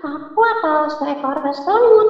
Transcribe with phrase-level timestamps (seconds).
[0.00, 2.08] Aku adalah seekor semut.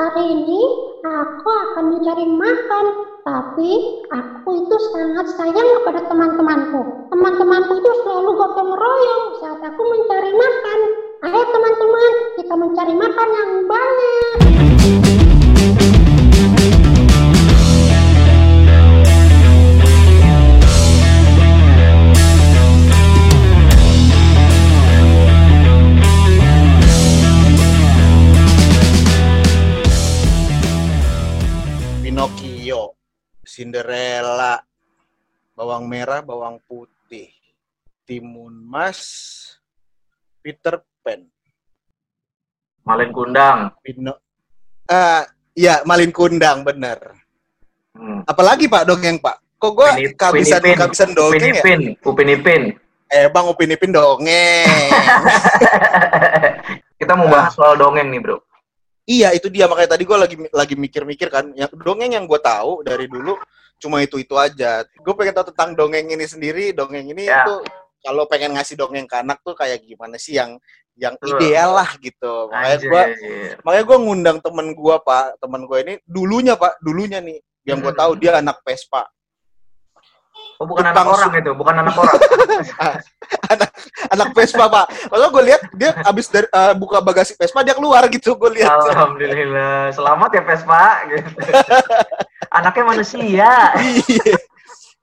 [0.00, 0.62] Hari ini
[1.04, 2.86] aku akan mencari makan.
[3.22, 3.72] Tapi
[4.10, 7.08] aku itu sangat sayang kepada teman-temanku.
[7.08, 10.78] Teman-temanku itu selalu gotong royong saat aku mencari makan.
[11.22, 14.36] Ayo teman-teman, kita mencari makan yang banyak.
[33.52, 34.64] Cinderella,
[35.52, 37.28] bawang merah, bawang putih,
[38.08, 39.04] timun mas,
[40.40, 41.20] Peter Pan,
[42.80, 43.68] Malin kundang.
[43.84, 44.16] Pino,
[44.88, 46.96] ah, ya Malin Kundang bener.
[47.92, 48.24] Hmm.
[48.24, 49.36] Apalagi Pak dongeng Pak?
[49.60, 50.78] Kok gue Upin- kehabisan Upin Ipin.
[50.80, 51.52] kehabisan Upin dongeng ya?
[51.60, 52.62] Ipin, Upin Ipin.
[53.12, 54.64] Eh Bang Upin Ipin dongeng.
[56.98, 58.40] Kita mau bahas soal dongeng nih, Bro.
[59.04, 61.50] Iya itu dia makanya tadi gue lagi lagi mikir-mikir kan.
[61.52, 63.34] Yang dongeng yang gue tahu dari dulu
[63.78, 64.86] cuma itu itu aja.
[64.98, 66.70] Gue pengen tahu tentang dongeng ini sendiri.
[66.70, 67.42] Dongeng ini Ya.
[67.42, 67.62] tuh
[68.02, 70.58] kalau pengen ngasih dongeng ke anak tuh kayak gimana sih yang
[70.94, 72.50] yang ideal lah gitu.
[72.52, 73.02] Makanya gue
[73.64, 77.94] makanya gue ngundang temen gue pak temen gue ini dulunya pak dulunya nih yang gue
[77.94, 78.00] Hmm.
[78.02, 79.06] tahu dia anak Vespa
[80.62, 82.22] Oh, bukan anak orang itu, bukan anak orang.
[84.14, 88.06] anak Vespa pak lalu gue lihat dia abis dari eh, buka bagasi Vespa dia keluar
[88.06, 89.90] gitu gue lihat Alhamdulillah.
[89.90, 91.30] Selamat ya Vespa gitu.
[92.62, 93.50] Anaknya manusia.
[93.74, 94.38] Iya.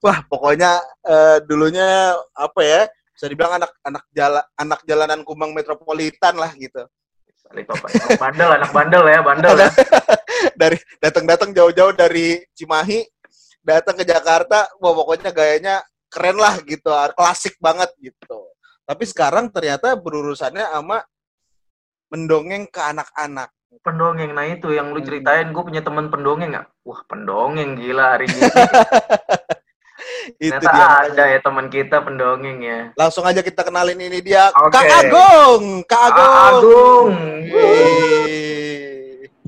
[0.00, 2.80] wah pokoknya eh, dulunya apa ya
[3.12, 6.88] bisa dibilang anak anak jalan anak jalanan Kumang metropolitan lah gitu.
[7.52, 9.70] Anak bandel, anak bandel ya, bandel ya.
[10.60, 13.02] dari datang-datang jauh-jauh dari Cimahi
[13.60, 15.74] datang ke Jakarta wah pokoknya gayanya
[16.08, 18.50] keren lah gitu klasik banget gitu
[18.82, 21.04] tapi sekarang ternyata berurusannya sama
[22.08, 25.06] mendongeng ke anak-anak Pendongeng, nah itu yang lu Hmm.
[25.08, 26.68] ceritain, gue punya teman pendongeng nggak?
[26.84, 28.42] Wah, pendongeng gila hari ini.
[30.36, 32.80] itu Ternyata dia ada ya teman kita pendongeng ya.
[32.92, 34.74] langsung aja kita kenalin ini dia Oke.
[34.74, 37.08] Kak Agung Kak Agung Ah, Agung.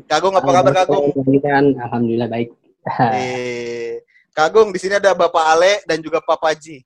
[0.06, 1.06] Kak Agung apa kabar Kak Agung
[1.76, 2.48] alhamdulillah baik.
[4.32, 6.80] Kak Agung di sini ada Bapak Ale dan juga Papa Ji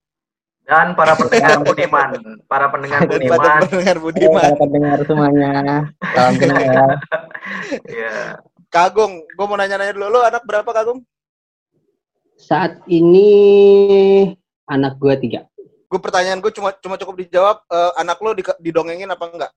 [0.67, 2.11] Dan para pendengar Budiman,
[2.51, 3.39] para pendengar dan Budiman.
[3.39, 5.51] pada pendengar Budiman Para pendengar semuanya,
[6.11, 6.85] salam kenal ya.
[7.87, 8.15] Ya.
[8.67, 11.07] Kak Agung, gue mau nanya-nanya dulu, lo anak berapa Kak Agung?
[12.35, 13.31] Saat ini
[14.67, 15.47] anak gue tiga.
[15.87, 19.53] Gue pertanyaan gue cuma cuma cukup dijawab eh, anak lo di, didongengin apa enggak?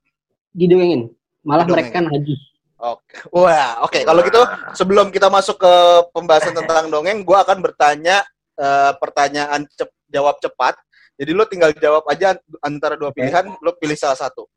[0.54, 1.10] Didongengin.
[1.42, 1.90] Malah Didongengin.
[1.90, 2.36] mereka lagi.
[2.80, 3.28] Oke.
[3.30, 4.00] Wah, oke.
[4.02, 4.42] Kalau gitu
[4.72, 5.74] sebelum kita masuk ke
[6.10, 8.24] pembahasan tentang dongeng, gue akan bertanya
[8.56, 10.80] eh, pertanyaan cep- jawab cepat.
[11.20, 14.48] Jadi lo tinggal jawab aja antara dua pilihan, lo pilih salah satu.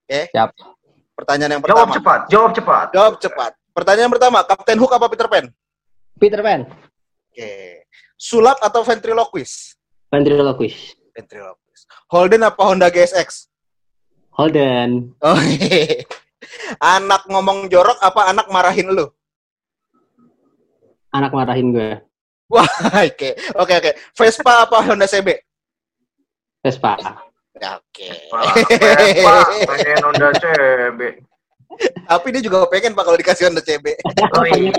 [0.00, 0.32] Oke?
[0.32, 0.56] Siap.
[1.12, 1.94] Pertanyaan yang Jawab pertama.
[1.94, 2.86] cepat, jawab cepat.
[2.90, 3.52] Jawab cepat.
[3.70, 5.44] Pertanyaan yang pertama, Kapten Hook apa Peter Pan?
[6.16, 6.60] Peter Pan,
[7.28, 7.52] Oke.
[8.16, 9.76] Sulap atau ventriloquist?
[10.08, 10.96] ventriloquist.
[11.12, 11.84] Ventriloquist.
[12.08, 13.52] Holden apa Honda GSX?
[14.32, 16.08] Holden, Oh, hehehe.
[16.80, 19.06] anak ngomong jorok apa anak marahin lu?
[21.10, 21.90] anak marahin gue.
[22.50, 23.90] Oke, oke, oke.
[24.14, 25.38] Vespa apa Honda CB?
[26.62, 26.98] Vespa.
[27.58, 28.10] Ya, Oke.
[28.30, 29.34] Wah, Vespa,
[29.70, 31.00] pengen Honda CB.
[32.06, 33.86] Tapi dia juga pengen pak kalau dikasih Honda CB.
[34.34, 34.70] Oh iya.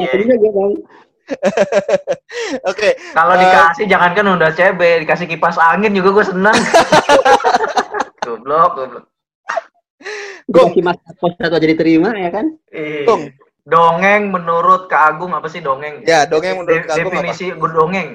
[2.68, 6.56] Oke, Kalau Eh, dikasih jangankan Honda CB, dikasih kipas angin juga gue seneng.
[8.24, 9.11] goblok, goblok.
[10.50, 10.72] Gong.
[10.84, 12.46] Mas pos satu aja diterima ya kan?
[12.74, 13.32] Ih, Tung.
[13.62, 16.02] Dongeng menurut Kak Agung apa sih dongeng?
[16.04, 17.30] Ya, dongeng menurut De- Kak Agung apa?
[17.30, 18.10] Definisi berdongeng.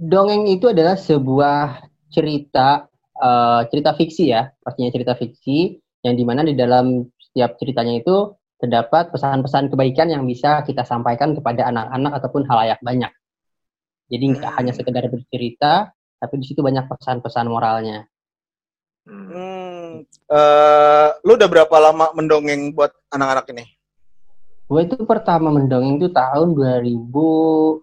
[0.00, 6.42] Dongeng itu adalah sebuah cerita eh, cerita fiksi ya, pastinya cerita fiksi yang di mana
[6.42, 12.42] di dalam setiap ceritanya itu terdapat pesan-pesan kebaikan yang bisa kita sampaikan kepada anak-anak ataupun
[12.46, 13.10] halayak banyak.
[14.10, 14.58] Jadi nggak Hmm.
[14.58, 18.06] hanya sekedar bercerita, tapi di situ banyak pesan-pesan moralnya.
[19.02, 19.81] Hmm.
[20.28, 23.64] Eh, lu udah berapa lama mendongeng buat anak-anak ini?
[24.66, 27.82] Gue itu pertama mendongeng itu tahun 2015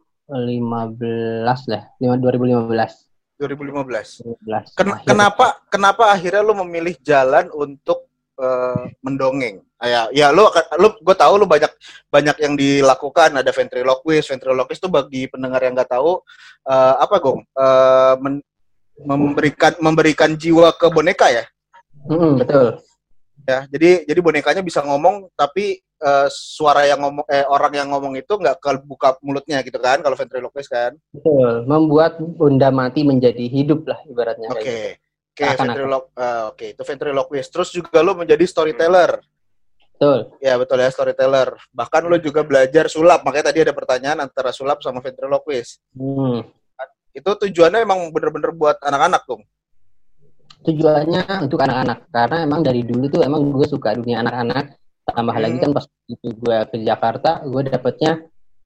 [1.70, 3.06] lah, lima- 2015.
[3.40, 4.20] 2015.
[4.20, 4.76] 2015.
[4.76, 5.08] Ken- Akhir.
[5.08, 9.62] kenapa kenapa akhirnya lu memilih jalan untuk eh, mendongeng?
[9.80, 10.44] Ah, Ya, ya lu
[10.76, 11.72] lu gue tahu lu banyak
[12.08, 14.28] banyak yang dilakukan ada ventriloquist.
[14.28, 16.20] Ventriloquist itu bagi pendengar yang nggak tahu
[16.66, 17.40] eh, apa gong?
[17.48, 18.44] Eh, men-
[19.00, 21.48] memberikan memberikan jiwa ke boneka ya.
[22.08, 22.80] Mm-mm, betul.
[23.48, 28.14] Ya, jadi jadi bonekanya bisa ngomong tapi eh, suara yang ngomong eh orang yang ngomong
[28.20, 30.94] itu nggak kebuka mulutnya gitu kan kalau ventriloquist kan.
[31.12, 34.48] Betul, membuat benda mati menjadi hidup lah ibaratnya.
[34.54, 34.62] Oke.
[34.62, 35.10] gitu.
[35.40, 37.50] Oke, ventriloq eh, oke, itu ventriloquist.
[37.50, 39.24] Terus juga lu menjadi storyteller.
[40.00, 40.32] Betul.
[40.40, 41.60] Ya, betul ya, storyteller.
[41.76, 43.24] Bahkan lu juga belajar sulap.
[43.28, 45.84] Makanya tadi ada pertanyaan antara sulap sama ventriloquist.
[45.92, 46.44] Hmm.
[47.12, 49.44] Itu tujuannya emang bener-bener buat anak-anak, dong.
[50.60, 54.76] Tujuannya untuk anak-anak karena emang dari dulu tuh emang gue suka dunia anak-anak.
[55.10, 55.42] Tambah Hmm.
[55.42, 58.12] lagi kan pas itu gue ke Jakarta, gue dapetnya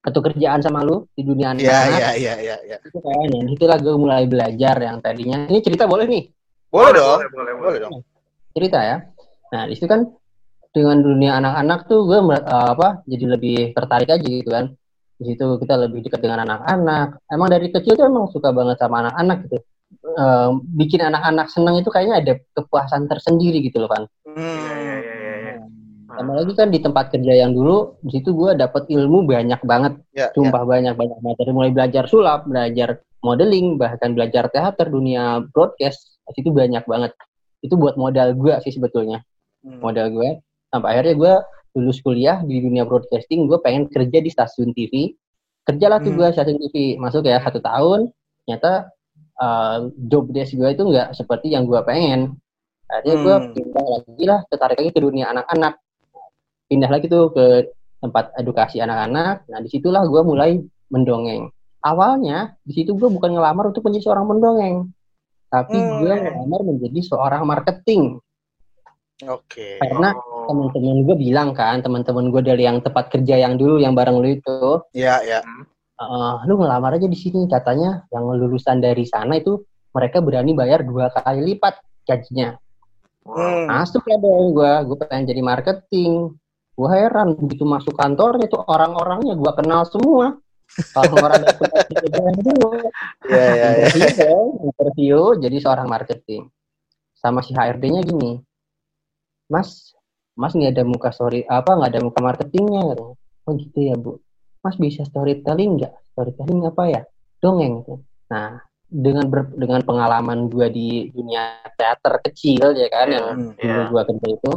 [0.04, 1.96] satu kerjaan sama lu di dunia Iya, anak-anak.
[1.96, 2.78] iya, iya, iya, iya.
[2.84, 5.48] Itu kan, dan itulah gue mulai belajar yang tadinya.
[5.48, 6.24] Ini cerita boleh nih,
[6.68, 7.20] Boleh dong.
[7.24, 7.94] boleh, boleh, Boleh dong.
[8.52, 8.98] cerita ya.
[9.54, 10.04] Nah di situ kan
[10.74, 12.42] dengan dunia anak-anak tuh gue eh,
[12.74, 14.74] apa jadi lebih tertarik aja gitu kan.
[15.14, 17.24] Di situ kita lebih dekat dengan anak-anak.
[17.32, 19.58] Emang dari kecil tuh emang suka banget sama anak-anak gitu.
[20.14, 24.04] Eh, bikin anak-anak seneng itu kayaknya ada kepuasan tersendiri gitu loh kan.
[24.30, 24.38] Hmm.
[24.38, 25.56] iya, iya, iya.
[26.14, 29.98] Tambah lagi kan di tempat kerja yang dulu, di situ gue dapet ilmu banyak banget,
[30.14, 30.30] ya.
[30.38, 36.38] sumpah banyak banyak materi mulai belajar sulap, belajar modeling, bahkan belajar teater, dunia broadcast, di
[36.38, 37.18] situ banyak banget.
[37.66, 39.26] Itu buat modal gue sih sebetulnya,
[39.66, 39.82] Hmm.
[39.82, 40.38] modal gue.
[40.70, 41.34] Sampai akhirnya gue
[41.74, 45.18] lulus kuliah di dunia broadcasting, gue pengen kerja di stasiun TV.
[45.66, 46.20] Kerjalah tuh Hmm.
[46.22, 48.14] gue stasiun TV, masuk ya satu tahun,
[48.46, 48.93] ternyata
[49.40, 52.36] uh, job desk gue itu nggak seperti yang gue pengen.
[52.90, 53.52] Akhirnya gue Hmm.
[53.56, 55.80] pindah lagi lah, tertarik lagi ke dunia anak-anak
[56.64, 57.70] pindah lagi tuh ke
[58.02, 59.46] tempat edukasi anak-anak.
[59.46, 60.58] Nah, di situlah gue mulai
[60.90, 61.54] mendongeng.
[61.84, 64.76] Awalnya di situ gue bukan ngelamar untuk menjadi seorang pendongeng,
[65.48, 66.00] tapi Hmm.
[66.02, 68.18] gue ngelamar menjadi seorang marketing.
[69.24, 69.80] Oke.
[69.80, 70.50] Karena Oh.
[70.50, 74.30] teman-teman gue bilang kan, teman-teman gue dari yang tempat kerja yang dulu yang bareng lu
[74.36, 75.40] itu, Ya, ya.
[76.08, 79.64] "Eh, lu ngelamar aja di sini katanya yang lulusan dari sana itu
[79.94, 82.58] mereka berani bayar dua kali lipat gajinya.
[83.24, 83.72] Hmm.
[83.72, 86.36] Masuk lah dong gue, gue pengen jadi marketing.
[86.74, 90.36] Gue heran begitu masuk kantornya tuh orang-orangnya gue kenal semua.
[92.18, 92.82] Yang dulu.
[93.30, 93.88] Ya, ya, ya.
[94.58, 96.50] Interview, jadi seorang marketing.
[97.14, 98.42] Sama si HRD-nya gini,
[99.48, 99.94] Mas,
[100.34, 102.98] Mas nggak ada muka story apa nggak ada muka marketingnya?
[103.44, 104.23] Oh gitu ya bu.
[104.64, 105.94] Mas bisa storytelling nggak?
[106.10, 107.02] Storytelling apa ya?
[107.38, 107.84] Dongeng.
[108.32, 113.52] Nah dengan ber- dengan pengalaman gue di dunia teater kecil ya kan yang Hmm.
[113.58, 113.90] dulu Iya.
[113.90, 114.52] gue kerja itu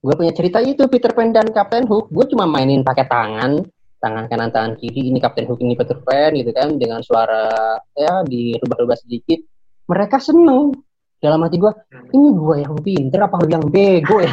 [0.00, 3.62] gue punya cerita itu Peter Pan dan Captain Hook gue cuma mainin pakai tangan
[4.00, 7.52] tangan kanan tangan kiri ini Captain Hook ini Peter Pan gitu kan dengan suara
[7.94, 9.38] ya dirubah-rubah sedikit
[9.86, 10.74] mereka seneng
[11.20, 11.72] dalam hati gue
[12.10, 14.32] ini gue yang pinter apa yang bego ya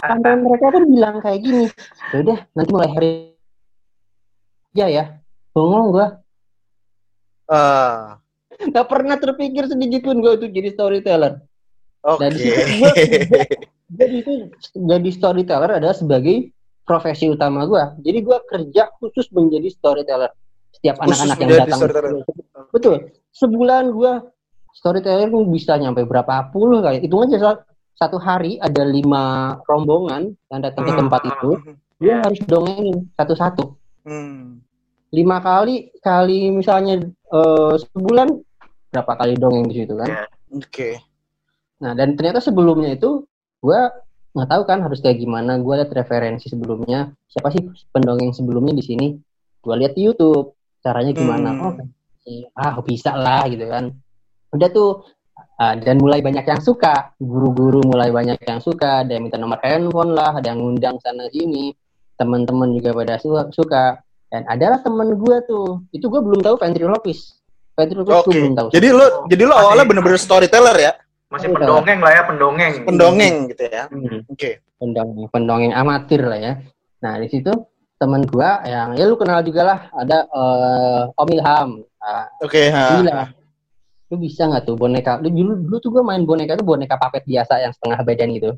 [0.00, 1.66] sampai mereka pun bilang kayak gini
[2.10, 3.10] "Ya udah nanti mulai hari
[4.72, 5.04] ya ya
[5.50, 6.06] bengong gue
[7.44, 8.16] Ah,
[8.56, 11.44] nggak pernah terpikir sedikit pun gue untuk jadi storyteller
[12.04, 12.20] Oke.
[12.20, 12.96] Dan gua-
[14.00, 14.32] jadi itu
[14.72, 16.52] jadi storyteller adalah sebagai
[16.84, 17.96] profesi utama gua.
[17.96, 20.28] Jadi gua kerja khusus menjadi storyteller.
[20.76, 21.80] Setiap anak-anak yang datang.
[22.70, 23.10] Betul.
[23.34, 24.22] Sebulan gua
[24.72, 27.02] storyteller pun bisa nyampe berapa puluh kali.
[27.02, 27.62] Hitung aja sa-
[27.94, 31.00] satu hari ada lima rombongan yang datang ke Hmm.
[31.06, 31.50] tempat itu.
[31.98, 33.64] Gua harus dongengin satu-satu.
[34.04, 34.60] Hmm.
[35.14, 37.02] Lima kali kali misalnya
[37.34, 38.28] eh, sebulan
[38.94, 40.06] berapa kali dongeng di situ kan?
[40.06, 40.24] Iya.
[40.54, 40.90] Oke.
[41.82, 43.26] Nah, dan ternyata sebelumnya itu
[43.58, 43.80] gue
[44.34, 45.58] nggak tahu kan harus kayak gimana.
[45.58, 47.10] Gue lihat referensi sebelumnya.
[47.26, 49.06] Siapa sih pendongeng sebelumnya di sini?
[49.58, 51.50] Gue lihat di YouTube caranya gimana.
[51.54, 51.62] Hmm.
[51.66, 51.72] Oh,
[52.56, 53.92] ah bisa lah gitu kan.
[54.54, 55.04] Udah tuh
[55.60, 57.14] ah, dan mulai banyak yang suka.
[57.20, 59.04] Guru-guru mulai banyak yang suka.
[59.04, 61.74] Ada yang minta nomor handphone lah, ada yang ngundang sana sini.
[62.14, 63.98] Teman-teman juga pada su- suka.
[64.30, 65.82] Dan adalah temen gue tuh.
[65.94, 67.38] Itu gue belum tahu ventriloquist.
[67.74, 68.40] Ventriloquist gue Oke.
[68.42, 68.68] belum tahu.
[68.70, 70.92] Jadi lu jadi lu awalnya bener-bener storyteller ya?
[71.30, 72.72] Masih pendongeng lah ya, pendongeng.
[72.86, 73.84] Pendongeng gitu ya.
[73.90, 74.22] Hmm.
[74.30, 74.62] Oke.
[74.78, 76.52] pendongeng pendongeng amatir lah ya.
[77.02, 77.50] Nah di situ
[77.98, 81.70] teman gua yang ya lu kenal juga lah ada eh, Om Ilham.
[82.04, 83.00] Nah, Oke, ha.
[83.00, 83.32] gila.
[84.12, 85.16] Lu bisa nggak tuh boneka?
[85.24, 88.50] Lu dulu dulu tuh gua main boneka tuh boneka papet biasa yang setengah badan gitu.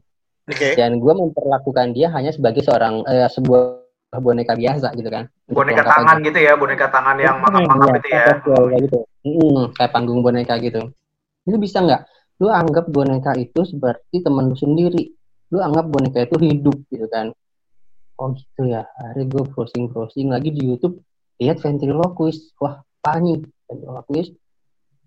[0.50, 0.75] Oke.
[0.75, 3.87] Dan gua memperlakukan dia hanya sebagai seorang eh, sebuah
[4.19, 5.31] boneka biasa gitu kan.
[5.47, 6.26] Boneka tangan aja.
[6.26, 8.25] gitu ya, boneka tangan yang Hmm, mangap-mangap iya, itu ya.
[8.43, 8.99] kayak gitu.
[9.23, 10.81] Mm, kayak panggung boneka gitu.
[11.47, 12.03] Lu bisa nggak?
[12.43, 15.15] Lu anggap boneka itu seperti teman lu sendiri.
[15.55, 17.31] Lu anggap boneka itu hidup gitu kan.
[18.19, 18.83] Oh gitu ya.
[18.99, 20.99] Akhirnya gue browsing-browsing lagi di YouTube.
[21.38, 22.57] Lihat ventriloquist.
[22.59, 23.39] Wah, apa nih?
[23.71, 24.31] Ventriloquist.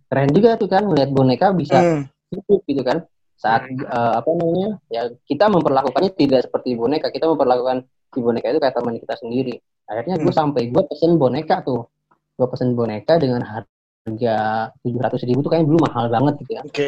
[0.07, 0.83] Keren juga tuh kan.
[0.87, 2.01] Melihat boneka bisa Hmm.
[2.31, 3.03] hidup gitu kan.
[3.35, 3.83] Saat Hmm.
[3.83, 4.69] eh, apa namanya?
[4.87, 7.11] Ya kita memperlakukannya tidak seperti boneka.
[7.11, 9.55] Kita memperlakukan si boneka itu kayak teman kita sendiri.
[9.89, 11.87] Akhirnya gue sampai gue pesen boneka tuh.
[12.35, 14.37] Gue pesen boneka dengan harga
[14.81, 16.63] tujuh ratus ribu tuh kayaknya dulu mahal banget gitu ya.
[16.63, 16.87] Oke.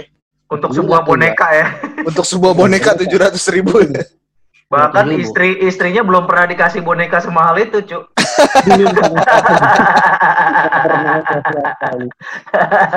[0.52, 1.68] Untuk Dulu sebuah boneka ya.
[2.04, 3.80] Untuk sebuah boneka tujuh ratus ribu.
[4.72, 5.20] Bahkan 200.000.
[5.20, 8.04] istri istrinya belum pernah dikasih boneka semahal itu, Cuk.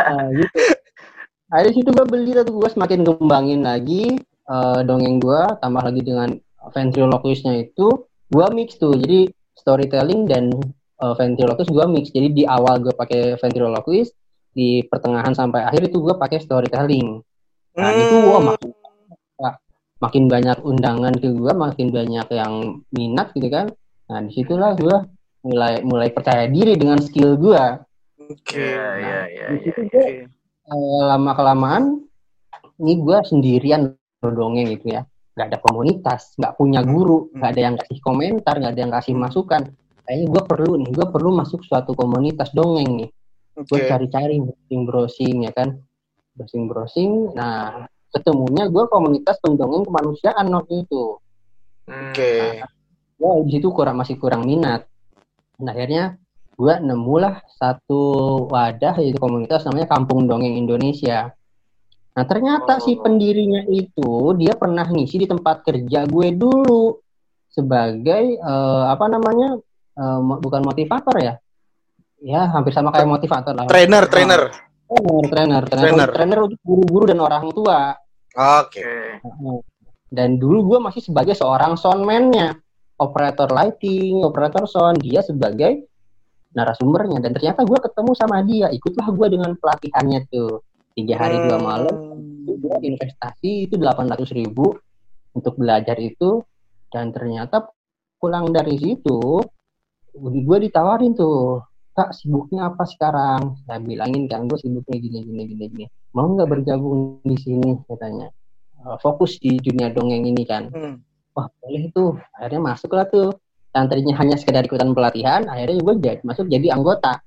[0.06, 0.60] Nah, gitu.
[1.50, 4.18] Ada situ gue beli tuh gue semakin kembangin lagi
[4.50, 6.30] eh, dongeng gue tambah lagi dengan
[6.72, 10.50] ventriloquistnya itu gue mix tuh jadi storytelling dan
[10.98, 14.14] eh, ventriloquist gue mix jadi di awal gue pakai ventriloquist
[14.54, 17.22] di pertengahan sampai akhir itu gue pakai storytelling
[17.74, 18.48] nah itu wah Hmm.
[18.54, 18.73] makin wah,
[20.02, 23.66] makin banyak undangan ke gue makin banyak yang minat gitu kan
[24.10, 24.96] nah di situlah gue
[25.44, 27.64] mulai mulai percaya diri dengan skill gue
[28.24, 28.56] Oke.
[28.56, 29.64] Iya, iya, iya, di iya.
[29.68, 30.04] situ gue
[30.64, 30.72] Oke.
[31.04, 31.84] lama kelamaan
[32.80, 33.92] ini gue sendirian
[34.24, 35.02] dongeng gitu ya
[35.34, 37.42] nggak ada komunitas nggak punya guru Hmm.
[37.42, 39.62] nggak ada yang kasih komentar nggak ada yang kasih masukan
[40.06, 43.10] kayaknya gue perlu nih gue perlu masuk suatu komunitas dongeng nih
[43.54, 43.86] gue Oke.
[43.86, 45.68] cari-cari browsing browsing ya kan
[46.38, 47.84] browsing browsing nah
[48.14, 51.18] ketemunya gue komunitas pendongeng kemanusiaan waktu itu
[51.85, 52.16] Hmm.
[52.16, 52.64] Oke.
[53.14, 54.88] gue di situ kurang masih kurang minat
[55.56, 56.16] nah, akhirnya
[56.50, 58.00] gue nemulah satu
[58.47, 61.28] wadah yaitu komunitas namanya Kampung Dongeng Indonesia
[62.11, 63.02] nah ternyata si Oh.
[63.02, 66.97] pendirinya itu dia pernah ngisi di tempat kerja gue dulu
[67.49, 69.59] sebagai eh, apa namanya
[70.18, 71.35] mo- bukan motivator ya
[72.18, 74.42] ya hampir sama kayak motivator lah Trainer, trainer.
[74.49, 76.09] trainer trainer trainer, Trainer.
[76.09, 77.92] trainer untuk guru-guru dan orang tua
[78.34, 79.22] Oke.
[79.22, 79.62] Oke.
[80.14, 82.54] dan dulu gue masih sebagai seorang soundman-nya
[83.02, 85.86] operator lighting operator sound dia sebagai
[86.54, 87.18] narasumbernya.
[87.18, 88.70] Dan ternyata gue ketemu sama dia.
[88.70, 90.62] Ikutlah gue dengan pelatihannya tuh.
[90.94, 92.46] Tiga hari dua malam Hmm.
[92.46, 94.78] gue investasi itu 800 ribu
[95.34, 96.38] untuk belajar itu.
[96.86, 97.66] Dan ternyata
[98.22, 99.42] pulang dari situ
[100.14, 101.58] gue ditawarin tuh
[101.94, 103.54] kak sibuknya apa sekarang?
[103.64, 105.86] Saya bilangin kan gue sibuknya gini gini gini gini.
[106.14, 107.78] Mau nggak bergabung di sini?
[107.86, 108.28] katanya
[108.84, 110.68] Eh, fokus di dunia dongeng ini kan.
[110.68, 111.00] Hmm.
[111.34, 112.14] wah boleh tuh.
[112.36, 113.34] Akhirnya masuk lah tuh.
[113.74, 117.18] Yang tadinya hanya sekedar ikutan pelatihan akhirnya gue jadi masuk jadi anggota.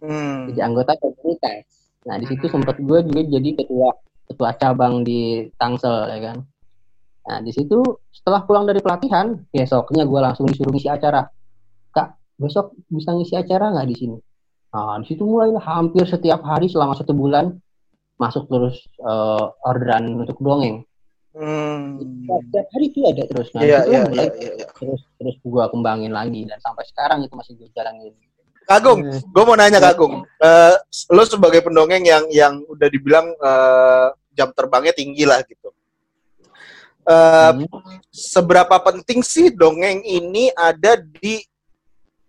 [0.00, 0.48] Hmm.
[0.48, 1.68] jadi anggota komunitas.
[2.08, 2.54] Nah di situ Hmm.
[2.56, 3.90] sempat gue juga jadi ketua
[4.30, 6.36] ketua cabang di Tangsel ya kan.
[7.26, 7.82] Nah di situ
[8.14, 11.26] setelah pulang dari pelatihan besoknya gue langsung disuruh ngisi acara.
[11.90, 14.16] Kak besok bisa ngisi acara nggak di sini
[14.72, 17.52] nah di situ mulai hampir setiap hari selama satu bulan
[18.16, 20.82] masuk terus eh, orderan untuk dongeng
[21.30, 21.94] Hmm.
[22.26, 24.66] setiap hari itu ada terus nah Iya, di situ iya, mulai iya, iya.
[24.74, 28.10] terus terus gue kembangin lagi dan sampai sekarang itu masih gue jalanin
[28.66, 29.18] Kagung, Hmm.
[29.34, 30.74] gue mau nanya Kagung, Eh
[31.10, 35.70] lo sebagai pendongeng yang yang udah dibilang eh, jam terbangnya tinggi lah gitu.
[37.02, 37.66] Eh, Hmm.
[38.10, 41.42] seberapa penting sih dongeng ini ada di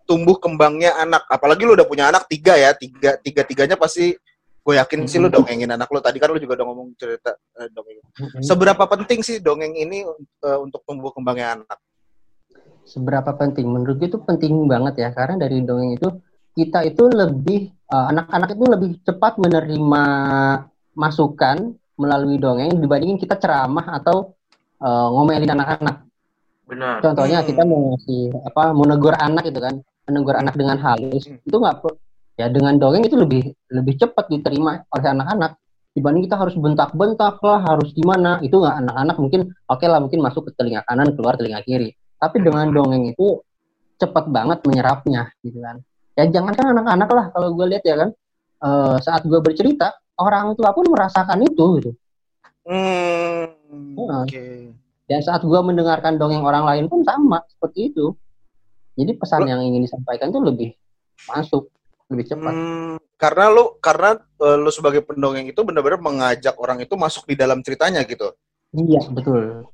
[0.05, 1.25] tumbuh kembangnya anak?
[1.27, 4.13] Apalagi lu udah punya anak tiga ya, tiga tiga tiganya pasti
[4.61, 5.99] gue yakin sih lu dongengin anak lu.
[5.99, 7.99] Tadi kan lu juga udah ngomong cerita eh, dongeng.
[8.17, 8.43] Hmm.
[8.43, 10.05] Seberapa penting sih dongeng ini
[10.45, 11.79] eh, untuk tumbuh kembangnya anak?
[12.85, 16.09] seberapa penting menurut gue itu penting banget ya karena dari dongeng itu
[16.57, 20.03] kita itu lebih eh, anak-anak itu lebih cepat menerima
[20.97, 24.35] masukan melalui dongeng dibandingin kita ceramah atau
[24.81, 25.97] eh, ngomelin anak-anak
[26.67, 26.99] Benar.
[27.03, 27.47] contohnya Hmm.
[27.47, 29.75] kita mau ngasih apa mau negur anak gitu kan
[30.11, 31.39] menegur anak dengan halus Hmm.
[31.39, 31.75] itu nggak
[32.35, 33.41] ya dengan dongeng itu lebih
[33.71, 35.55] lebih cepat diterima oleh anak-anak
[35.91, 40.47] dibanding kita harus bentak-bentak lah harus gimana itu nggak anak-anak mungkin oke lah mungkin masuk
[40.47, 43.39] ke telinga kanan keluar telinga kiri tapi dengan dongeng itu
[43.95, 45.79] cepat banget menyerapnya gitu kan
[46.15, 48.09] ya jangankan anak-anak lah kalau gue lihat ya kan
[48.61, 51.91] eh, saat gue bercerita orang tua pun merasakan itu gitu
[52.61, 54.21] Hmm, Hmm.
[54.21, 54.69] Oke.
[55.09, 58.13] dan saat gue mendengarkan dongeng orang lain pun sama seperti itu
[59.01, 60.77] jadi pesan Lo- yang ingin disampaikan tuh lebih
[61.25, 61.73] masuk
[62.11, 66.93] lebih cepat Hmm, karena lu karena eh, lu sebagai pendongeng itu benar-benar mengajak orang itu
[66.97, 68.33] masuk di dalam ceritanya gitu.
[68.75, 69.67] iya betul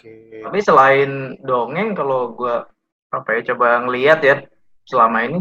[0.00, 0.40] Oke.
[0.40, 2.64] Tapi selain dongeng, kalau gua
[3.12, 4.36] apa ya coba ngeliat ya
[4.88, 5.38] selama ini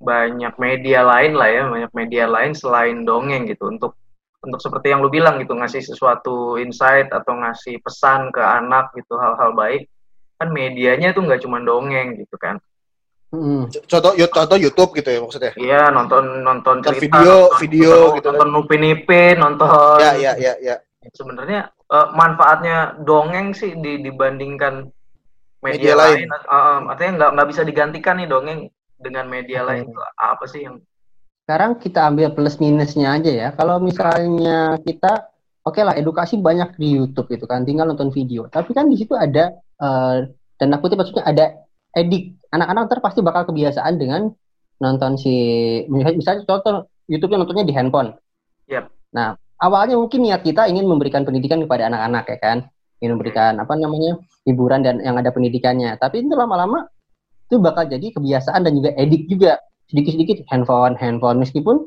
[0.00, 3.98] banyak media lain lah ya, banyak media lain selain dongeng gitu untuk
[4.38, 9.18] untuk seperti yang lu bilang gitu ngasih sesuatu insight atau ngasih pesan ke anak gitu
[9.18, 9.90] hal-hal baik
[10.38, 12.56] kan medianya tuh nggak cuma dongeng gitu kan
[13.28, 13.68] Mm.
[13.68, 15.52] C- Contoh, contoh YouTube gitu ya maksudnya.
[15.60, 18.38] iya nonton nonton cerita video- nonton, video nonton, gitu kan.
[18.40, 19.68] nonton Upin Ipin nonton
[20.00, 20.74] Ya, ya, ya, ya.
[21.12, 24.88] sebenarnya eh, manfaatnya dongeng sih di- dibandingkan
[25.60, 26.24] Media media, lain.
[26.24, 28.60] lain, Eh, artinya nggak nggak bisa digantikan nih dongeng
[28.96, 29.68] dengan media Oke.
[29.76, 30.76] lain itu apa sih yang
[31.44, 35.28] sekarang kita ambil plus minusnya aja ya kalau misalnya kita
[35.68, 38.48] oke lah edukasi banyak di YouTube gitu kan tinggal nonton video.
[38.48, 40.18] Tapi kan di situ ada eh
[40.58, 41.44] dan aku maksudnya ada
[41.94, 42.34] edik.
[42.50, 44.32] Anak-anak ntar pasti bakal kebiasaan dengan
[44.80, 45.34] nonton si
[45.90, 48.16] misalnya, contoh YouTube-nya nontonnya di handphone.
[48.68, 48.92] Yap.
[49.16, 49.32] nah
[49.64, 52.58] awalnya mungkin niat kita ingin memberikan pendidikan kepada anak-anak ya kan?
[53.00, 55.96] Ingin memberikan apa namanya hiburan dan yang ada pendidikannya.
[55.96, 56.88] Tapi itu lama-lama
[57.48, 59.60] itu bakal jadi kebiasaan dan juga edik juga.
[59.88, 61.40] Sedikit-sedikit handphone handphone.
[61.40, 61.80] Meskipun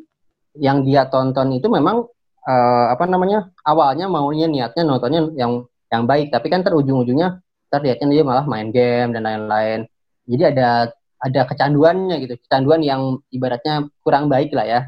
[0.58, 2.10] yang dia tonton itu memang
[2.46, 8.24] uh, apa namanya awalnya maunya niatnya nontonnya yang yang baik tapi kan terujung-ujungnya terlihatnya dia
[8.28, 9.80] malah main game dan lain-lain.
[10.28, 14.82] Jadi ada ada kecanduannya gitu kecanduan yang ibaratnya kurang baik lah ya.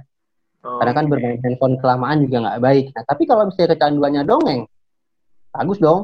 [0.64, 2.86] Oh, karena kan bermain handphone kelamaan juga nggak baik.
[2.96, 4.62] Nah tapi kalau misalnya kecanduannya dongeng
[5.54, 6.02] bagus dong.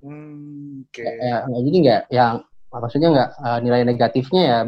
[0.00, 1.04] Hmm, okay.
[1.20, 2.34] ya, ya, jadi nggak yang
[2.72, 4.58] maksudnya nggak uh, nilai negatifnya ya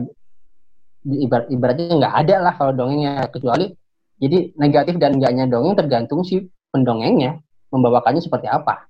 [1.08, 3.28] ibarat ibaratnya nggak ada lah kalau dongengnya.
[3.32, 3.72] Kecuali
[4.22, 7.42] jadi negatif dan enggaknya dongeng tergantung si pendongengnya
[7.74, 8.86] membawakannya seperti apa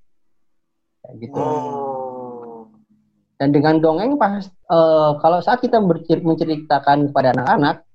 [1.03, 2.69] Kayak gitu oh.
[3.41, 5.81] dan dengan dongeng pas uh, kalau saat kita
[6.21, 7.89] menceritakan kepada anak-anak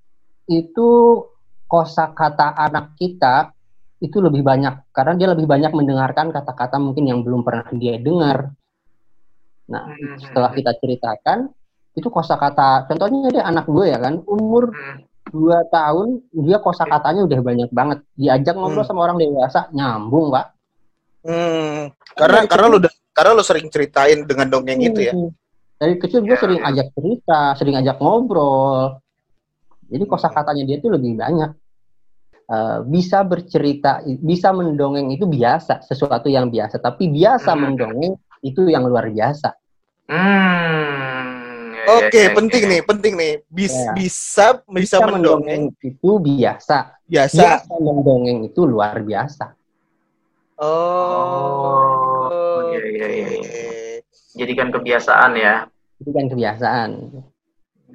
[0.50, 1.22] itu
[1.70, 3.54] kosakata anak kita
[4.02, 8.58] itu lebih banyak karena dia lebih banyak mendengarkan kata-kata mungkin yang belum pernah dia dengar
[9.68, 10.16] Nah, hmm.
[10.24, 11.52] setelah kita ceritakan,
[11.92, 15.04] itu kosakata, contohnya dia anak gue ya kan, umur hmm.
[15.30, 17.98] Dua tahun, dia kosakatanya udah banyak banget.
[18.16, 18.90] Diajak ngobrol hmm.
[18.90, 20.46] sama orang dewasa, nyambung, Pak.
[21.28, 24.88] Hmm, karena karena lu udah karena lu sering ceritain dengan dongeng hmm.
[24.88, 25.12] itu ya.
[25.78, 26.70] Dari kecil gue ya, sering ya.
[26.74, 28.98] ajak cerita, sering ajak ngobrol.
[29.88, 31.50] Jadi kosakatanya dia tuh lebih banyak.
[32.48, 36.80] Uh, bisa bercerita, bisa mendongeng itu biasa, sesuatu yang biasa.
[36.80, 37.60] Tapi biasa hmm.
[37.60, 39.52] mendongeng itu yang luar biasa.
[40.08, 41.07] Hmm.
[41.88, 42.68] Ya, Oke, okay, ya, ya, penting ya.
[42.68, 43.32] nih, penting nih.
[43.48, 43.92] Bis, ya.
[43.96, 45.72] Bisa bisa, bisa mendongeng.
[45.80, 47.00] itu biasa.
[47.08, 47.40] Biasa.
[47.40, 49.56] Biasa mendongeng itu luar biasa.
[50.60, 52.68] Oh.
[52.68, 53.28] Iya iya iya.
[53.40, 53.44] Ya.
[54.36, 55.64] Jadikan kebiasaan ya.
[56.04, 56.90] Jadikan kebiasaan.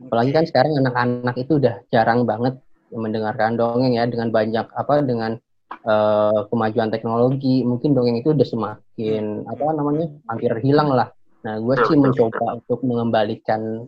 [0.09, 2.57] Apalagi kan sekarang anak-anak itu udah jarang banget
[2.89, 5.37] mendengarkan dongeng ya dengan banyak apa dengan
[5.85, 11.75] uh, kemajuan teknologi mungkin dongeng itu udah semakin apa namanya hampir hilang lah nah gue
[11.85, 13.87] sih mencoba untuk mengembalikan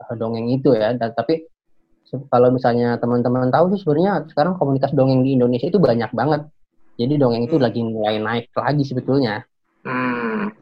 [0.00, 1.48] uh, dongeng itu ya dan tapi
[2.28, 6.44] kalau misalnya teman-teman tahu sih sebenarnya sekarang komunitas dongeng di Indonesia itu banyak banget
[7.00, 7.64] jadi dongeng itu hmm.
[7.64, 9.48] lagi mulai naik lagi sebetulnya
[9.88, 10.52] hmm.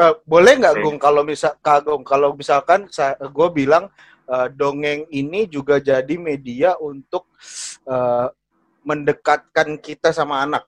[0.00, 2.88] uh, boleh nggak Gung kalau misal Kagum kalau misalkan
[3.20, 3.92] gue bilang
[4.28, 7.26] uh, dongeng ini juga jadi media untuk
[7.88, 8.28] uh,
[8.84, 10.64] mendekatkan kita sama anak?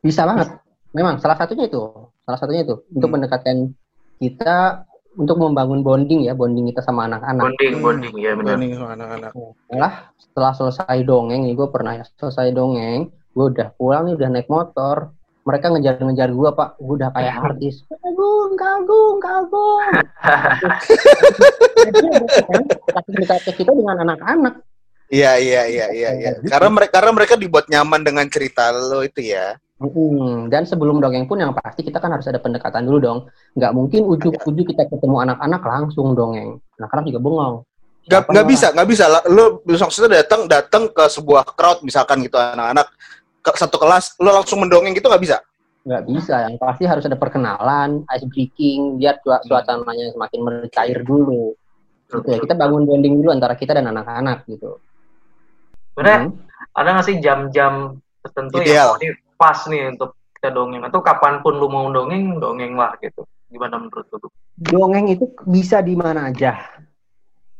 [0.00, 0.56] Bisa banget.
[0.96, 1.82] Memang salah satunya itu,
[2.26, 2.96] salah satunya itu hmm.
[2.98, 3.56] untuk mendekatkan
[4.18, 4.82] kita
[5.16, 7.48] untuk membangun bonding ya, bonding kita sama anak-anak.
[7.48, 7.84] Bonding, hmm.
[7.86, 8.58] bonding ya benar.
[8.58, 9.30] Bonding sama anak-anak.
[9.32, 14.28] Setelah setelah selesai dongeng nih, gue pernah ya selesai dongeng, gue udah pulang nih, udah
[14.28, 17.86] naik motor, mereka ngejar-ngejar gue pak, gue udah kayak artis.
[17.88, 19.82] Kagum, kagum, kagum.
[23.06, 24.54] Jadi kita dengan anak-anak.
[25.06, 26.30] Iya iya iya iya iya.
[26.50, 29.54] Karena mereka karena mereka dibuat nyaman dengan cerita lo itu ya.
[29.76, 33.18] Hmm, dan sebelum dongeng pun yang pasti kita kan harus ada pendekatan dulu dong.
[33.60, 36.56] Nggak mungkin ujuk-ujuk kita ketemu anak-anak langsung dongeng.
[36.80, 37.56] Anak-anak juga bengong.
[38.08, 39.04] Nggak, nggak bisa, nggak bisa.
[39.28, 42.88] Lo maksudnya datang datang ke sebuah crowd misalkan gitu anak-anak
[43.44, 45.44] ke satu kelas, lo langsung mendongeng gitu nggak bisa?
[45.84, 46.34] Nggak bisa.
[46.48, 51.52] Yang pasti harus ada perkenalan, ice breaking, biar suasananya semakin mencair dulu.
[52.08, 52.40] Gitu ya.
[52.40, 54.80] Kita bangun bonding dulu antara kita dan anak-anak gitu.
[55.92, 56.76] Sebenarnya hmm.
[56.80, 58.96] ada nggak sih jam-jam tertentu Ideal.
[59.04, 63.24] yang pas nih untuk kita dongeng atau kapan pun lu mau dongeng dongeng lah gitu
[63.46, 64.28] gimana menurut lu?
[64.56, 66.56] Dongeng itu bisa di mana aja,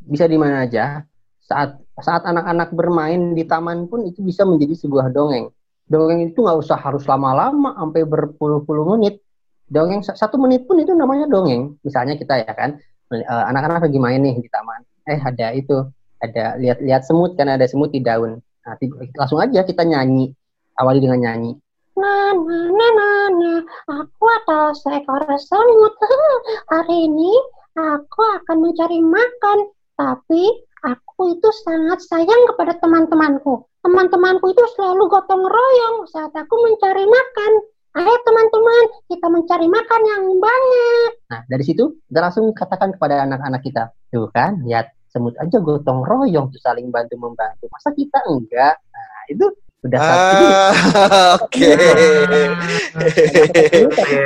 [0.03, 1.05] bisa di mana aja.
[1.47, 5.53] Saat saat anak-anak bermain di taman pun itu bisa menjadi sebuah dongeng.
[5.87, 9.23] Dongeng itu nggak usah harus lama-lama sampai berpuluh-puluh menit.
[9.71, 11.79] Dongeng satu menit pun itu namanya dongeng.
[11.87, 12.83] Misalnya kita ya kan,
[13.15, 14.83] eh, anak-anak lagi main nih di taman.
[15.07, 15.87] Eh ada itu
[16.19, 18.43] ada lihat-lihat semut kan ada semut di daun.
[18.67, 18.75] Nah,
[19.15, 20.35] langsung aja kita nyanyi.
[20.77, 21.55] Awali dengan nyanyi.
[21.97, 23.61] Nah, nah, nah, nah, nah.
[24.05, 25.95] Aku adalah seekor semut.
[26.73, 27.33] Hari ini
[27.73, 29.59] aku akan mencari makan.
[29.97, 30.45] Tapi
[30.85, 33.65] aku itu sangat sayang kepada teman-temanku.
[33.81, 37.53] Teman-temanku itu selalu gotong royong saat aku mencari makan.
[37.97, 41.11] Ayo teman-teman, kita mencari makan yang banyak.
[41.33, 43.89] Nah, dari situ kita langsung katakan kepada anak-anak kita.
[44.13, 49.21] Tuh kan, lihat semut aja gotong royong tuh saling bantu membantu masa kita enggak nah
[49.33, 49.49] itu
[49.87, 50.45] udah satu.
[50.51, 51.69] ah, oke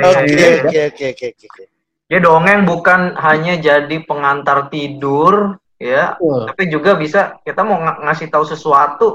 [0.01, 1.63] oke oke oke oke
[2.11, 6.43] ya dongeng bukan hanya jadi pengantar tidur ya uh.
[6.51, 9.07] tapi juga bisa kita mau ng ngasih tahu sesuatu.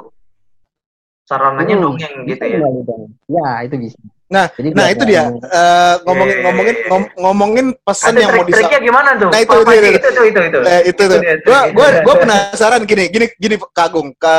[1.26, 2.58] Sarananya hmm, dongeng gitu ya.
[3.26, 3.98] ya itu bisa.
[4.26, 5.30] Nah, Jadi nah itu dia.
[5.30, 8.82] uh, ngomongin ngomongin ngom, ngomongin pesan yang mau disampaikan.
[8.82, 9.30] gimana tuh?
[9.30, 10.58] Nah itu itu, itu, itu, itu, itu.
[10.66, 11.18] Eh, itu tuh.
[11.46, 14.10] Gua gua gua penasaran gini, gini gini Kagung.
[14.18, 14.38] Ke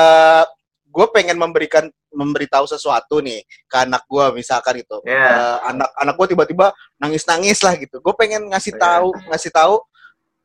[0.98, 5.30] gue pengen memberikan memberitahu sesuatu nih ke anak gue misalkan itu Iya.
[5.30, 8.82] Eh, anak anak gue tiba-tiba nangis nangis lah gitu gue pengen ngasih Iya.
[8.82, 9.76] tahu ngasih tahu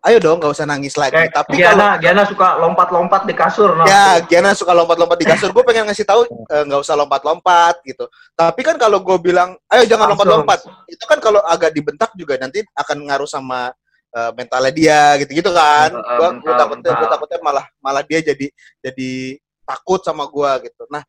[0.02, 3.70] ayo dong nggak usah nangis lagi Kayak tapi kalau Giana, Giana suka lompat-lompat di kasur.
[3.70, 3.86] no.
[3.86, 8.04] ya Giana suka lompat-lompat di kasur gue pengen ngasih tahu eh, nggak usah lompat-lompat gitu
[8.34, 12.60] tapi kan kalau gue bilang ayo jangan lompat-lompat itu kan kalau agak dibentak juga nanti
[12.74, 13.70] akan ngaruh sama
[14.10, 18.46] eh, mentalnya dia gitu-gitu kan gue takutnya gue takutnya malah malah dia jadi
[18.82, 19.38] jadi
[19.72, 20.84] takut sama gue gitu.
[20.88, 21.00] Nah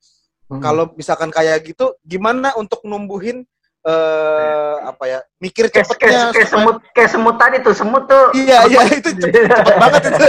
[0.45, 0.60] Hmm.
[0.60, 3.43] kalau misalkan kayak gitu gimana untuk numbuhin
[3.82, 8.04] eh apa ya mikir Kayak, cepetnya kayak, kayak supaya- semut kayak semut tadi tuh semut
[8.06, 8.26] tuh.
[8.34, 10.23] Iya iya itu cepet, cepet banget itu.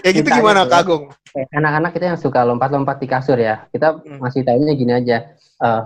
[0.00, 0.74] Kayak gitu Kita gimana gitu ya.
[0.74, 4.20] kagung Eh, anak-anak kita yang suka lompat-lompat di kasur ya kita Hmm.
[4.20, 5.16] masih tahunya gini aja
[5.56, 5.82] Eh,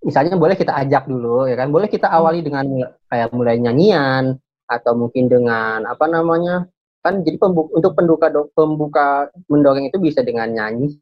[0.00, 1.68] misalnya boleh kita ajak dulu ya kan?
[1.68, 2.64] Boleh kita awali dengan
[3.04, 6.68] kayak mulai nyanyian atau mungkin dengan apa namanya
[7.04, 10.98] kan jadi pembu- untuk pembuka do- pembuka mendongeng itu bisa dengan nyanyi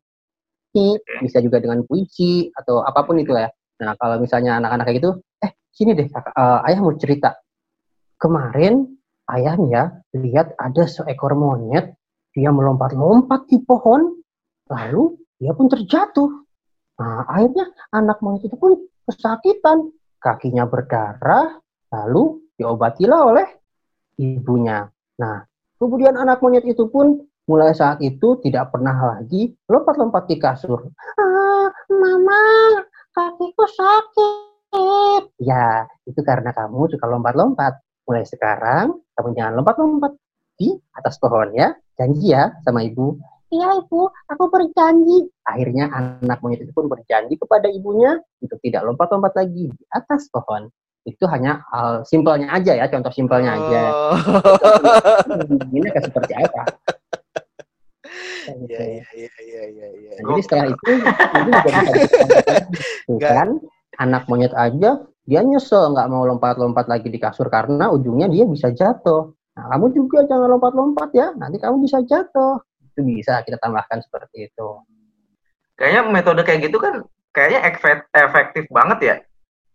[1.24, 3.48] bisa juga dengan puisi atau apa pun itu ya
[3.80, 7.30] nah kalau misalnya anak-anak kayak gitu eh sini deh kakak, eh, ayah mau cerita
[8.20, 8.96] kemarin
[9.32, 11.96] ayahnya lihat ada seekor monyet
[12.37, 14.20] dia melompat-lompat di pohon,
[14.68, 16.28] lalu dia pun terjatuh.
[17.00, 18.76] Nah, akhirnya anak monyet itu pun
[19.09, 19.88] kesakitan,
[20.20, 21.56] kakinya berdarah,
[21.88, 23.48] lalu diobatilah oleh
[24.20, 24.85] ibunya.
[25.16, 30.90] Nah, kemudian anak monyet itu pun mulai saat itu tidak pernah lagi lompat-lompat di kasur.
[31.16, 32.42] Ah, mama,
[33.14, 35.22] kakiku sakit.
[35.40, 37.80] Ya, itu karena kamu suka lompat-lompat.
[38.06, 40.12] Mulai sekarang, kamu jangan lompat-lompat
[40.58, 41.74] di atas pohon ya.
[41.96, 43.16] Janji ya sama ibu.
[43.46, 45.30] Iya ibu, aku berjanji.
[45.46, 50.66] Akhirnya anak monyet itu pun berjanji kepada ibunya untuk tidak lompat-lompat lagi di atas pohon.
[51.07, 53.81] Itu hanya hal simpelnya aja ya, contoh simpelnya aja.
[53.95, 54.19] Oh.
[55.71, 56.62] Ini akan seperti apa?
[58.47, 60.11] Iya iya iya iya iya iya.
[60.19, 60.90] Nah, jadi setelah itu,
[63.07, 63.49] juga kan,
[64.03, 64.90] anak monyet aja
[65.27, 69.35] dia nyesel nggak mau lompat-lompat lagi di kasur karena ujungnya dia bisa jatuh.
[69.59, 72.62] Nah, kamu juga jangan lompat-lompat ya, nanti kamu bisa jatuh.
[72.83, 74.69] Itu bisa kita tambahkan seperti itu.
[75.77, 77.05] kayaknya metode kayak gitu kan
[77.37, 79.16] kayaknya efek- efektif banget ya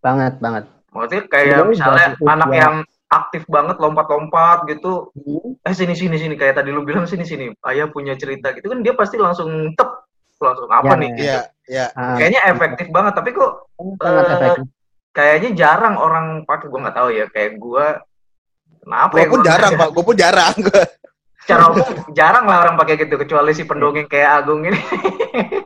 [0.01, 0.65] Banget banget.
[0.91, 2.57] Maksudnya kayak Sebenarnya misalnya anak ya.
[2.59, 2.75] yang
[3.09, 5.55] aktif banget lompat-lompat gitu Hmm.
[5.61, 8.79] eh sini sini sini kayak tadi lu bilang sini sini ayah punya cerita gitu kan
[8.79, 9.89] dia pasti langsung tep
[10.37, 11.23] langsung apa Ya, nih gitu.
[11.23, 11.85] Iya iya.
[11.93, 13.51] Ah, kayaknya efektif banget tapi kok
[13.97, 14.63] sangat eh, efektif.
[15.11, 17.85] kayaknya jarang orang pakai gue nggak tahu ya kayak gue
[18.79, 20.55] kenapa Gue ya pun gua- jarang pak, gue pun jarang.
[21.41, 24.77] secara umum jarang lah orang pakai gitu kecuali si pendongeng kayak Agung ini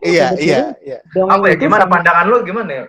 [0.01, 0.97] iya iya iya.
[1.21, 2.83] Apa ya gimana pandangan lu gimana ya?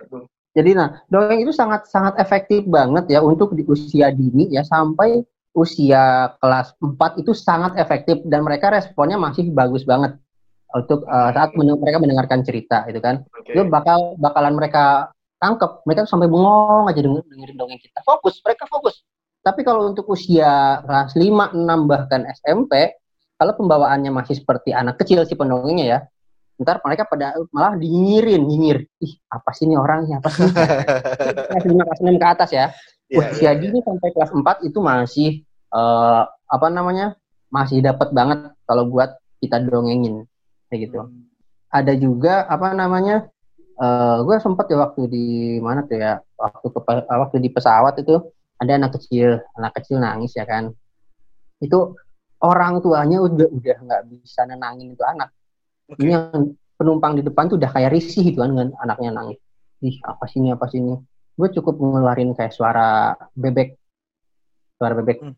[0.57, 5.21] Jadi nah, dongeng itu sangat sangat efektif banget ya untuk di usia dini ya sampai
[5.53, 10.17] usia kelas 4 itu sangat efektif dan mereka responnya masih bagus banget
[10.73, 13.21] untuk uh, saat men- mereka mendengarkan cerita itu kan.
[13.37, 13.53] Oke.
[13.53, 18.01] Itu bakal bakalan mereka tangkep, mereka tuh sampai bengong aja denger, dengerin dongeng kita.
[18.01, 19.05] Fokus, mereka fokus.
[19.45, 22.97] Tapi kalau untuk usia kelas 5, 6 bahkan SMP,
[23.37, 25.99] kalau pembawaannya masih seperti anak kecil si pendongengnya ya,
[26.57, 28.89] ntar mereka pada malah dinyirin, nyinyir.
[28.97, 30.17] Ih, apa sih ini orangnya?
[30.19, 30.49] Apa sih?
[31.53, 32.65] kelas 5, kelas 6 ke atas ya.
[33.07, 35.29] Iya, Usia dini sampai kelas 4 itu masih
[35.71, 37.15] eh, apa namanya?
[37.47, 40.25] Masih dapat banget kalau buat kita dongengin
[40.67, 41.07] kayak gitu.
[41.69, 43.29] Ada juga apa namanya?
[43.77, 45.25] eh gue sempat ya waktu di
[45.61, 46.17] mana tuh ya?
[46.33, 48.17] Waktu ke waktu di pesawat itu
[48.57, 50.73] ada anak kecil, anak kecil nangis ya kan.
[51.61, 51.93] Itu
[52.41, 55.29] orang tuanya udah udah nggak bisa nenangin itu anak.
[55.87, 56.03] Oke.
[56.03, 59.39] Ini yang penumpang di depan tuh udah kayak risih gitu kan dengan anaknya nangis.
[59.81, 60.99] Ih, apa sih ini, apa sih ini?
[61.37, 63.77] Gue cukup ngeluarin kayak suara bebek.
[64.77, 65.17] Suara bebek.
[65.21, 65.35] Hmm.